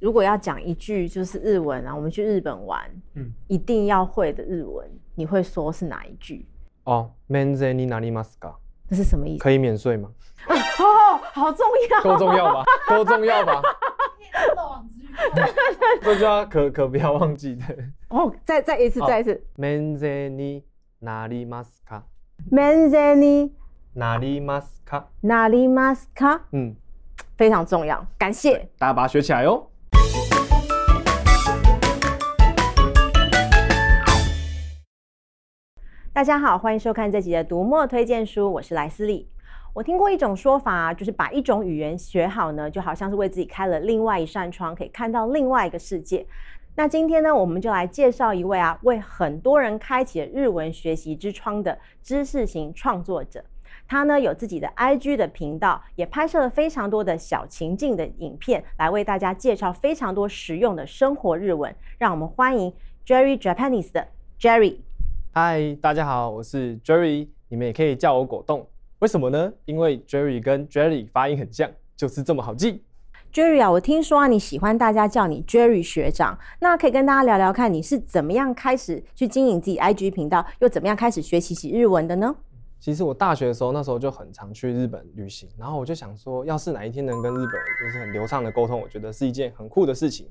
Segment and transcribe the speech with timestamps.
[0.00, 6.46] 如果要讲一句就是日文啊，我们去日本玩，嗯，一定要会的日文，你会说是哪一句？
[6.84, 8.54] 哦，免税になりますか？
[8.88, 9.42] 这是什么意思？
[9.42, 10.10] 可以免税吗？
[10.48, 12.64] 哦，好重要，够重要吧？
[12.88, 13.62] 够重要吧？
[16.02, 17.64] 这句话可可不要忘记的。
[18.08, 19.38] 哦，再再一次，再一次。
[19.56, 20.64] 免税に
[21.02, 22.04] なりますか？
[22.50, 23.52] 免税に
[23.94, 25.04] なりますか？
[25.22, 26.40] なりますか？
[26.52, 26.76] 嗯，
[27.36, 29.66] 非常重要，感谢大家把它学起来哟。
[36.20, 39.26] 大家好，欢迎收看这集的读墨推荐书，我是莱斯利。
[39.72, 46.26] 我听过一种说法，就是把一种语言学好呢，就好像是为自己开了另外一扇窗，可以看到另外一个世界。
[46.76, 53.42] 那今天呢，我们就来介绍一位啊，为很多人开启了日文学习之窗的知识型创作者。
[53.88, 61.74] 他呢有自己的 IG 的频道，也拍摄了非常多的小情境的影片，来为大家介绍非常多实用的生活日文。
[61.96, 62.70] 让我们欢迎
[63.06, 64.08] Jerry Japanese 的
[64.38, 64.80] Jerry。
[65.32, 68.66] 嗨，大家好，我是 Jerry，你们也可以叫我果冻。
[68.98, 69.52] 为什么呢？
[69.64, 72.82] 因为 Jerry 跟 Jerry 发音很像，就是这么好记。
[73.32, 82.34] Jerry 啊，我听说啊，你喜欢大家叫你 Jerry 学长，那可以跟大家聊聊看，你是怎么样开始去经营自己 IG 频道，又怎么样开始学习起日文的呢？
[82.80, 90.26] 其实我大学的时候，那时候就很常去日本旅行，然后我就想说，要是哪一天能跟日本人就是很流畅的沟通，我觉得是一件很酷的事情。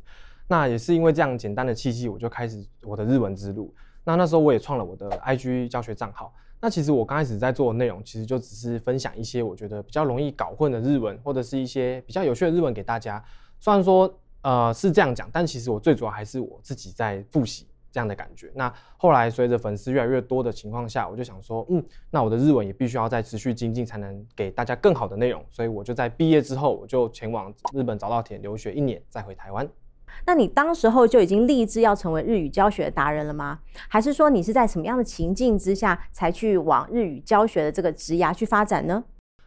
[0.49, 3.73] 那也是因为这样简单的契机，我就开始我的日文之路。
[4.09, 6.33] 那那时候我也创了我的 IG 教学账号。
[6.59, 13.23] 那其实我刚开始在做的内容，其实就只是分享一些我觉得比较容易搞混的日文，或者是一些比较有趣的日文给大家。
[13.59, 18.51] 虽然说呃是这样讲，但其实我最主要还是我自己在复习这样的感觉。
[18.55, 25.45] 那后来随着粉丝越来越多的情况下，我就想说，嗯，那我的日文也必须要再持续精进，才能给大家更好的内容。
[25.51, 29.69] 所以我就在毕业之后，我就前往日本早稻田留学一年，再回台湾。
[30.25, 33.59] 那你当时候就已经立志要成为日语教学达人了吗？
[33.87, 39.03] 还是说你是在什么样的情境之下才去往日语教学的这个职涯去发展呢？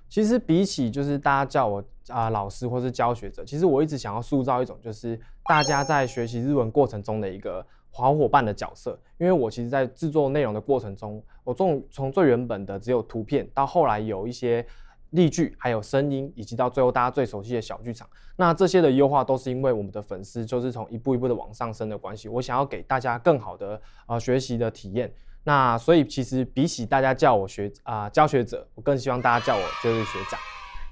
[0.08, 8.98] 其实比起就是大家叫我啊、老师或是教学者，其实我一直想要塑造一种就是大家在学习日文过程中的一个好伙伴的角色。
[9.18, 14.66] 因为我其实，在制作内容的过程中，我从从最原本的只有图片，到后来有一些。
[15.12, 18.06] 例句，还有声音，以及到最后大家最熟悉的小剧场，
[18.36, 22.28] 那这些的优化都是因为我们的粉丝就是从一步一步的往上升的关系。
[22.28, 25.12] 我想要给大家更好的呃学习的体验，
[25.44, 30.38] 那所以其实比起大家叫我学啊、教学者，我更希望大家叫我就是学长。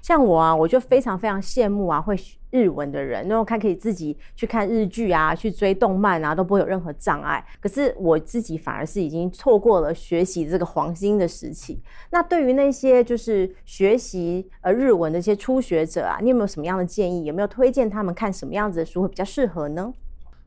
[0.01, 2.15] 像我啊，我就非常非常羡慕啊，会
[2.49, 7.43] 日文的人，那种看可以自己去看日剧啊，去追动漫啊，都不会有任何障碍。
[7.61, 11.81] 可是我自己反而是已经错过了学习这个黄金的时期。
[12.09, 17.25] 那对于那些就是学习呃日文的一些初学者啊，你有没有什么样的建议？
[17.25, 19.93] 有没有推荐他们看什么样子的书会比较适合呢？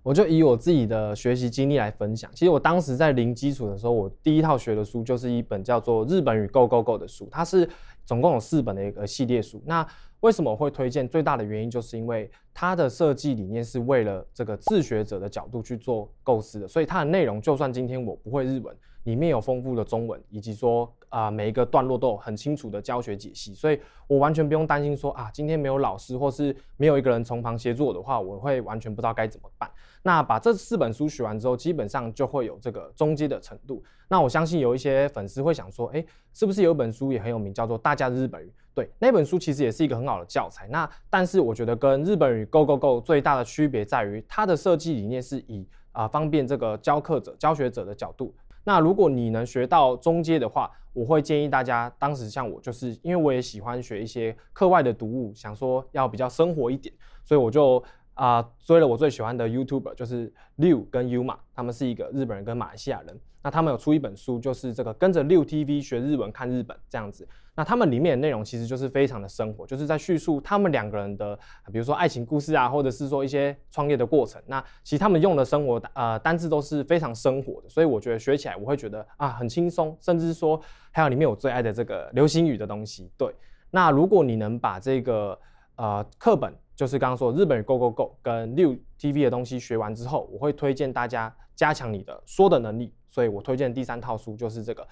[0.03, 2.31] 我就以我自己的学习经历来分享。
[2.34, 7.66] 其实我当时在零基础的时候，我第一套学的书就是一本叫做《日本语 Go Go Go》的书，它是
[8.04, 9.62] 总共有四本的一个系列书。
[9.66, 9.87] 那
[10.20, 11.06] 为什么我会推荐？
[11.09, 29.70] 最大的原因就是因为它的设计理念是为了这个自学者的角度去做构思的，所以它的内容就算今天我不会日文，里面有丰富的中文，以及说啊、每一个段落都有很清楚的教学解析，所以我完全不用担心说啊今天没有老师或是没有一个人从旁协助我的话，我会完全不知道该怎么办。
[30.03, 33.81] 那把这四本书学完之后，基本上就会有这个中阶的程度。
[34.09, 38.48] 那我相信有一些粉丝会想说，哎，是不是有一本书也很有名，叫做《大家的日本语》？
[38.75, 40.66] 对，那本书其实也是一个很好的教材。
[40.66, 48.34] 那但是我觉得跟日本语 Go Go Go 最大的区别在于，它的设计理念是以啊、方便这个教课者、教学者的角度。
[48.64, 56.94] 那如果你能学到中阶的话，我会建议大家，当时像我，就是因为我也喜欢学一些课外的读物，想说要比较生活一点，
[57.25, 57.82] 所以我就。
[58.14, 63.20] 啊、呃，追了我最喜欢的 YouTuber 就是六跟 Yuma，他们是一个日本人跟马来西亚人。
[63.42, 67.28] 那他们有出一本书，就是这个跟着六 TV 学日文看日本这样子。
[67.54, 71.38] 那他们里面的内容其实就是非常的生活，就是在叙述他们两个人的，
[71.70, 74.41] 比如说爱情故事啊，或者是说一些创业的过程。
[74.46, 80.58] 那其实他们用的生活呃单字都是非常生活的，所以我觉得学起来我会觉得啊很轻松，甚至说
[80.90, 83.11] 还有里面我最爱的这个流行语的东西。
[83.19, 83.31] 对，
[83.70, 85.38] 那如果你能把这个
[85.76, 86.55] 呃课本。
[86.75, 94.87] 就是刚刚说日本语 Go Go Go 跟六 TV 的东西学完之后，我会推荐大家加强你的说的能力，所以我推荐第三套书就是这个，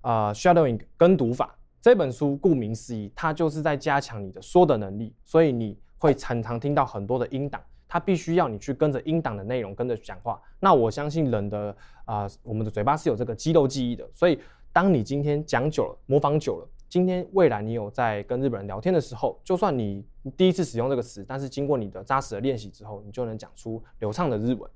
[0.00, 10.40] 呃，Shadowing 跟读法这本书，顾名思义，它就是在加强你的说的能力，所以你会常常听到很多的音档，它必须要你去跟着音档的内容跟着讲话。
[10.58, 14.40] 那我相信人的啊、我们的嘴巴是有这个肌肉记忆的，所以
[14.72, 16.68] 当你今天讲久了，模仿久了。
[16.88, 20.04] 今天未来你有在跟日本人聊天的时候，就算你
[20.36, 24.70] 第一次使用这个词，但是经过你的扎实的练习之后，你就能讲出流畅的日文。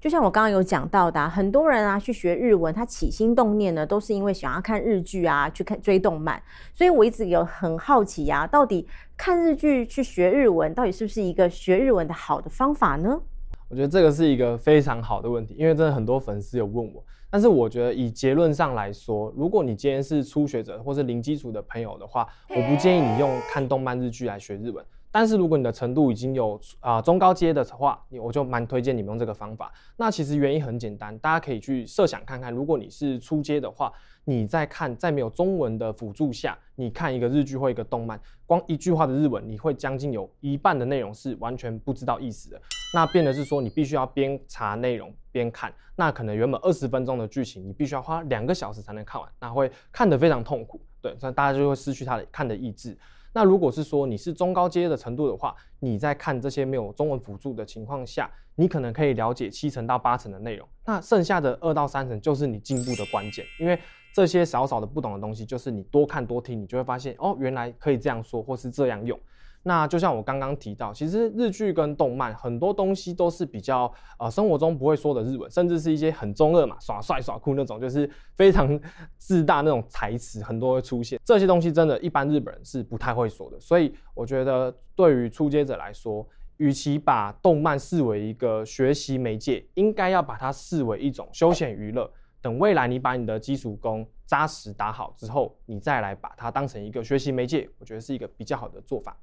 [0.00, 6.42] 就像我刚刚有讲到的啊，很多人啊去学日文，他起心动念呢，都是因为想要看日剧啊，去看追动漫。
[6.74, 13.20] 所以我一直有很好奇呀，到底看日剧去学日文，到底是不是一个学日文的好的方法呢？
[13.68, 17.04] 我觉得这个是一个非常好的问题，因为真的很多粉丝有问我。
[17.32, 24.84] 但是我觉得以结论上来说，如果你今天是初学者或是零基础的朋友的话，我不建议你用看动漫日剧来学日文。
[25.10, 29.72] 但是如果你的程度已经有啊、呃、中高阶的话，你我就蛮推荐你们用这个方法。
[29.96, 33.90] 那其实原因很简单，大家可以去设想看看，如果你是初阶的话，
[34.26, 42.60] 你在看在没有中文的辅助下，你看一个日剧或一个动漫，光一句话的日文，你会将近有一半的内容是完全不知道意思的。
[42.94, 50.80] 那变的是说，你必须要边查内容边看，那可能原本二十分钟的剧情，你必须要花两个小时才能看完，那会看得非常痛苦。
[51.00, 52.96] 对，所以大家就会失去他的看的意志。
[53.34, 63.80] 那如果是说你是中高阶的程度的话，你在看这些没有中文辅助的情况下，你可能可以了解七成到八成的内容，那剩下的二到三成就是你进步的关键，因为
[64.14, 69.18] 这些少少的不懂的东西，就是你多看多听，你就会发现哦，原来可以这样说，或是这样用。
[69.64, 78.80] 那就像我刚刚提到，其实日剧跟动漫很多东西都是比较呃生活中不会说的日文，甚至是一些很中二嘛，耍帅耍酷那种，就是非常
[79.18, 83.60] 自大那种台词，很多会出现这些东西，真的，一般日本人是不太会说的。
[83.60, 86.26] 所以我觉得，对于初阶者来说，
[86.56, 92.10] 与其把动漫视为一个学习媒介，应该要把它视为一种休闲娱乐。
[92.40, 99.16] 等未来你把你的基础功扎实打好之后，你再来把它当成一个学习媒介，我觉得是一个比较好的做法。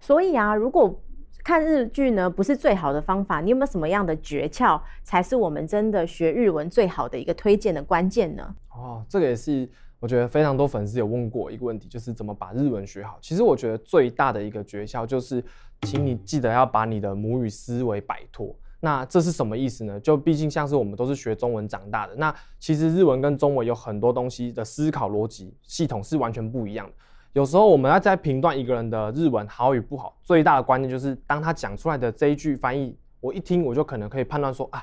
[0.00, 1.02] 所以啊，如果
[1.44, 8.54] 看日剧呢，不是最好的方法，你有没有什么样的诀窍，才是我们真的学日文最好的一个推荐的关键呢？
[8.70, 9.68] 哦，这个也是
[10.00, 13.16] 我觉得非常多粉丝有问过一个问题，就是怎么把日文学好。
[13.20, 15.42] 其实我觉得最大的一个诀窍就是，
[15.82, 18.54] 请你记得要把你的母语思维摆脱。
[18.80, 19.98] 那这是什么意思呢？
[20.00, 26.92] 就毕竟像是我们都是学中文长大的，那其实日文跟中文有很多东西的思考逻辑系统是完全不一样的。
[27.36, 34.82] 有时候我们要在评断一个人的日文好与不好，最大的关键就是当他讲出来的这一句翻译，我一听我就可能可以判断说啊，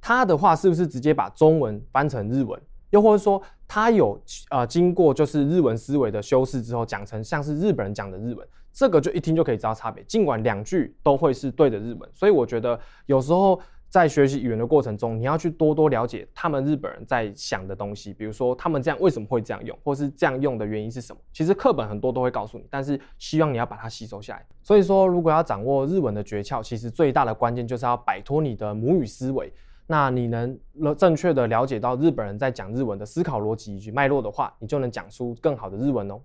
[0.00, 2.56] 他的话是不是直接把中文翻成日文，
[2.90, 4.16] 又或者说他有
[4.50, 10.00] 呃经过就是日文思维的修饰之后讲成像是日本人讲的日文，这个就一听就可以知道差别。
[10.04, 13.60] 尽管两句都会是对的日文，所以我觉得有时候。
[13.88, 21.20] 在学习语言的过程中，你要去多多了解他们日本人在想的东西，比如说他们这样为什么会这样用，或是这样用的原因是什么。
[21.32, 24.46] 其实课本很多都会告诉你，但是希望你要把它吸收下来。
[24.62, 29.52] 所以说，如果要掌握日文的诀窍，其实最大的关键就是要摆脱你的母语思维。
[29.86, 30.58] 那你能
[30.98, 36.20] 正确的了解到日本人在讲日文的思考逻辑以及脉络的话，你就能讲出更好的日文哦。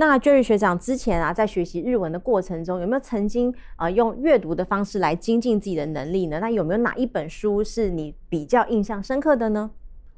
[0.00, 6.38] 那 Jerry 学长之前啊，在学习日文的过程中，有没有曾经啊、用阅读的方式来精进自己的能力呢？
[6.38, 9.68] 那有没有哪一本书是你比较印象深刻的呢？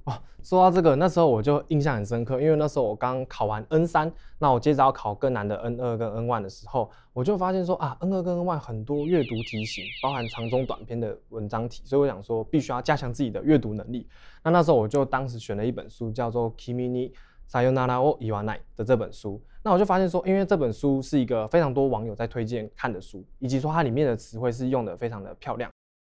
[0.04, 0.12] 哦，
[0.42, 14.06] 说到这个，那时候我就印象很深刻，因为那时候我刚考完 N 三，那我接着要考更难的 N 二跟 N one 的时候，我就发现说啊，N 二跟 N one 很多阅读题型，包含长中短篇的文章题，所以我想说必须要加强自己的阅读能力。
[14.44, 17.10] 那那时候我就当时选了一本书，叫做《Kimi
[17.50, 19.42] Sayonara o Iwanai》的这本书。
[19.62, 25.70] 那我就发现说，因为这本书是一个非常多网友在推荐看的书，以及说它里面的词汇是用的非常的漂亮。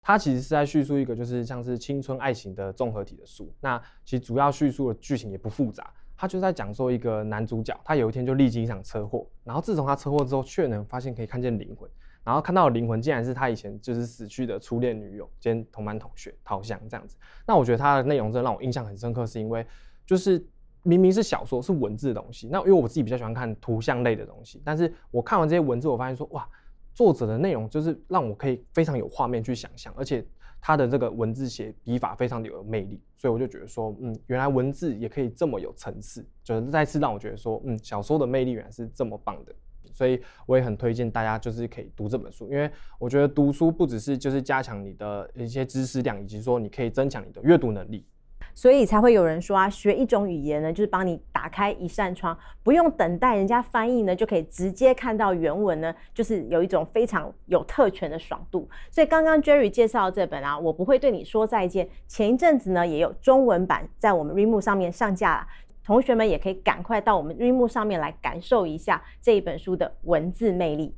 [0.03, 3.53] 它其实是在叙述一个就是像是青春爱情的综合体的书。
[3.61, 11.91] 那其实主要叙述的剧情也不复杂，它就在讲说一个男主角，他有一天就历经一场车祸，然后自从他车祸之后，却能发现可以看见灵魂，
[12.23, 17.17] 然后看到的灵魂竟然是他以前就是死去的初恋女友兼同班同学桃香这样子。
[17.47, 19.67] 那我觉得它的内容真的让我印象很深刻，是因为
[20.07, 20.47] 就是。
[20.83, 22.49] 明明是小说，是文字的东西。
[22.51, 26.49] 那因为我自己比较喜欢看图像类的东西，但是我看完这些文字，我发现说，哇，
[26.95, 30.25] 作者的内容就是让我可以非常有画面去想象，而且
[30.61, 39.55] 他的这个文字写笔法非常的有魅力，所以我就觉得说，嗯，原来文字也可以这么有层次，就是再次让我觉得说，嗯，小说的魅力原来是这么棒的。
[39.95, 48.07] 所以我也很推荐大家就是可以读这本书，因为我觉得读书不只是就是加强你的一些知识量，以及说你可以增强你的阅读能力。
[48.55, 58.69] 所以才会有人说啊，学一种语言呢，就是帮你打开一扇窗，不用等待人家翻译呢，就可以直接看到原文呢，就是有一种非常有特权的爽度。
[58.91, 61.89] 所以刚刚 Jerry 介绍这本啊，我不会对你说再见。
[62.07, 65.47] 前一阵子呢，也有中文版在我们 Readmoo 上面上架了，
[65.85, 70.95] 同学们也可以赶快到我们 Rimu 上面来感受一下这一本书的文字魅力。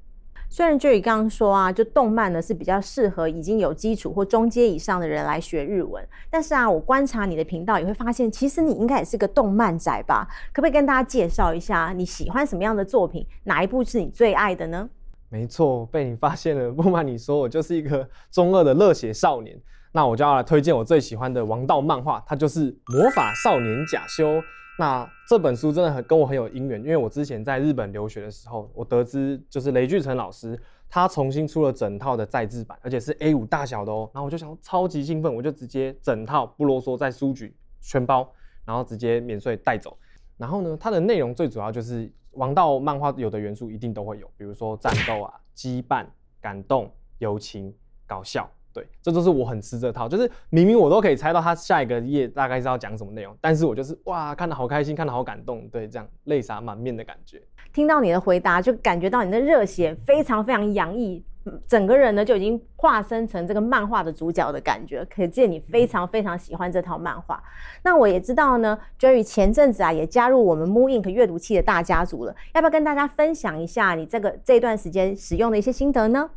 [0.54, 10.28] 虽然 Jerry 刚刚说啊，就动漫呢是比较适合已经有基础或中阶以上的人来学日文，但是啊，我观察你的频道也会发现，其实你应该也是个动漫宅吧？
[10.52, 13.26] 可不可以跟大家介绍一下你喜欢什么样的作品？
[13.42, 14.88] 哪一部是你最爱的呢？
[15.28, 16.70] 没错，被你发现了。
[16.70, 19.60] 不瞒你说，我就是一个中二的热血少年。
[19.90, 24.36] 那我就要来推荐我最喜欢的王道漫画，它就是《魔法少年贾修》。
[24.76, 34.10] 那这本书真的很跟我很有姻缘，因为我之前在日本留学的时候，我得知就是雷巨成老师他重新出了整套的再制版，而且是 A5 大小的哦。
[34.12, 38.28] 然后我就想超级兴奋，我就直接整套不啰嗦在书局全包，
[38.64, 39.96] 然后直接免税带走。
[40.36, 46.04] 然后呢，它的内容最主要就是王道漫画有的元素一定都会有，比如说战斗啊、羁绊、
[46.40, 47.72] 感动、友情、
[48.08, 48.50] 搞笑。
[48.74, 57.40] 对，这都是我很吃这套，就是明明我都可以猜到他下一个页大概是要讲什么内容，但是我就是哇，看得好开心，看得好感动，对，这样泪洒满面的感觉。
[57.72, 61.24] 听到你的回答，就感觉到你的热血非常非常洋溢，
[61.66, 67.42] 整个人呢就已经化身成这个漫画的主角的感觉，可见你非常非常喜欢这套漫画。
[67.82, 76.30] 那我也知道呢，Jerry 前阵子啊也加入我们 Moonink 阅读器的大家族了，要不要跟大家分享一下你这个这段时间使用的一些心得呢？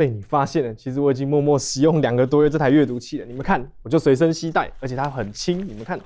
[0.00, 3.26] 被你发现了，其实我已经默默使用两个多月这台阅读器了。
[3.26, 6.00] 你们看，我就随身携带，而且它很轻，你们看，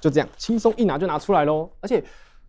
[0.00, 1.68] 就这样轻松一拿就拿出来喽。
[1.80, 2.00] 而且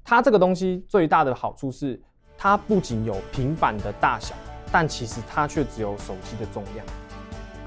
[0.04, 2.00] 它这个东西最大的好处是，
[2.38, 4.36] 它不仅有平板的大小，
[4.72, 6.86] 但其实它却只有手机的重量。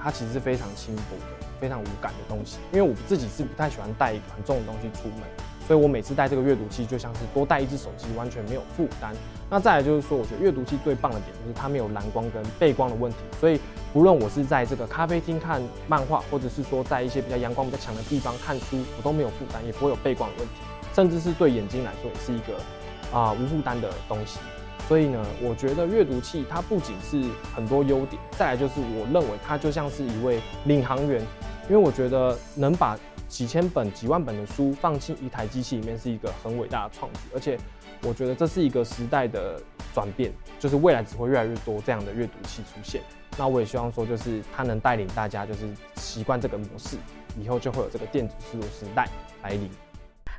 [0.01, 2.59] 它其实是非常轻薄的、非常无感的东西。
[2.73, 5.23] 因为我自己是不太喜欢带一个很重的东西出门。
[5.67, 9.15] 所以我每次带这个阅读器，就像是多带一只手机，完全没有负担。
[9.49, 13.19] 那再来就是说，我觉得阅读器最棒的点就是它没有蓝光跟背光的问题。
[13.41, 13.59] 所以
[13.95, 20.55] 无论我是在这个咖啡厅看漫画，或者是说在一些比较阳光比较强的地方看书，我都没有负担，也不会有背光的问题。
[20.95, 24.39] 甚至是对眼睛来说，也是一个啊、无负担的东西。
[24.87, 27.23] 所以呢，我觉得阅读器它不仅是
[27.55, 31.23] 很多优点，再来就是我认为它就像是一位领航员，
[31.69, 32.99] 因为我觉得能把。
[33.35, 37.59] 几千本、几万本的书放进一台机器里面是一个很伟大的创举，而且
[38.05, 39.61] 我觉得这是一个时代的
[39.93, 43.03] 转变，就是未来只会越来越多这样的阅读器出现。
[43.37, 46.97] 那我也希望说，就是它能带领大家就是习惯这个模式，
[47.37, 49.09] 以后就会有这个电子书的时代
[49.43, 49.69] 来临。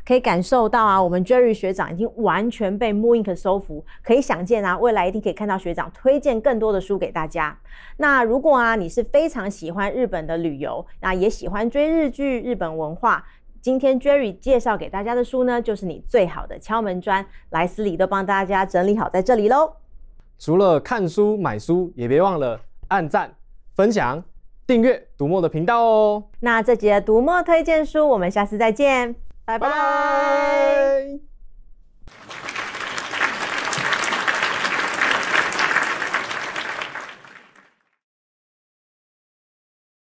[0.06, 7.58] 可以感受到啊，我们 Jerry 学长已经完全被 mooInk 收服，可以想见啊，未来一定可以看到学长推荐更多的书给大家。
[7.98, 13.26] 那如果啊，你是非常喜欢日本的旅游，那也喜欢追日剧、日本文化，
[13.62, 17.26] 今天 Jerry 介绍给大家的书呢，就是你最好的敲门砖。
[17.50, 19.74] 莱斯里都帮大家整理好在这里喽。
[20.38, 22.60] 除了看书、买书，也别忘了
[22.90, 23.34] 按赞、
[23.74, 24.24] 分享、
[24.68, 26.26] 订阅读墨的频道哦。
[26.42, 29.25] 那这集的读墨推荐书，我们下次再见。
[29.46, 31.35] 拜拜。